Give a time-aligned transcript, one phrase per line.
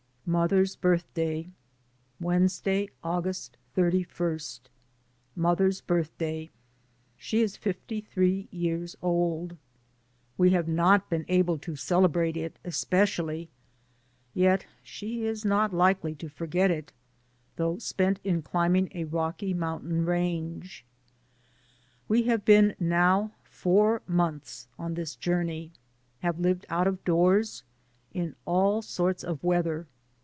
[0.23, 1.45] mother's birthday.
[2.17, 4.39] Wednesday, August 31.
[5.35, 6.49] Mother's birthday.
[7.17, 9.57] She is fifty three years old.
[10.37, 12.45] We have not been able to cele 254 DAYS ON THE ROAD.
[12.45, 13.49] brate it especially,
[14.33, 16.93] yet she is not likely to forget it,
[17.57, 20.85] though spent in climbing a Rocky Mountain range.
[22.07, 25.73] We have been now four months on this journey.
[26.19, 27.63] Have lived out of doors,
[28.13, 29.87] in all sorts of weather.